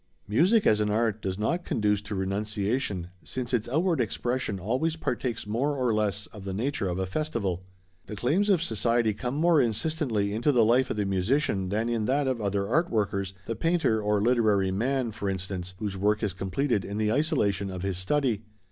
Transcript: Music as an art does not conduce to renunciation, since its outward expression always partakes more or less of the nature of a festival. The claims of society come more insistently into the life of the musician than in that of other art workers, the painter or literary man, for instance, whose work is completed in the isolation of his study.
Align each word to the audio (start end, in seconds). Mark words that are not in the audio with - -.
Music 0.27 0.65
as 0.65 0.79
an 0.79 0.89
art 0.89 1.21
does 1.21 1.37
not 1.37 1.63
conduce 1.63 2.01
to 2.01 2.15
renunciation, 2.15 3.09
since 3.23 3.53
its 3.53 3.69
outward 3.69 4.01
expression 4.01 4.59
always 4.59 4.95
partakes 4.95 5.45
more 5.45 5.75
or 5.77 5.93
less 5.93 6.25
of 6.33 6.43
the 6.43 6.55
nature 6.55 6.89
of 6.89 6.97
a 6.97 7.05
festival. 7.05 7.61
The 8.07 8.15
claims 8.15 8.49
of 8.49 8.63
society 8.63 9.13
come 9.13 9.35
more 9.35 9.61
insistently 9.61 10.33
into 10.33 10.51
the 10.51 10.65
life 10.65 10.89
of 10.89 10.97
the 10.97 11.05
musician 11.05 11.69
than 11.69 11.87
in 11.87 12.05
that 12.05 12.25
of 12.25 12.41
other 12.41 12.67
art 12.67 12.89
workers, 12.89 13.35
the 13.45 13.55
painter 13.55 14.01
or 14.01 14.19
literary 14.23 14.71
man, 14.71 15.11
for 15.11 15.29
instance, 15.29 15.75
whose 15.77 15.95
work 15.97 16.23
is 16.23 16.33
completed 16.33 16.83
in 16.83 16.97
the 16.97 17.11
isolation 17.13 17.69
of 17.69 17.83
his 17.83 17.99
study. 17.99 18.41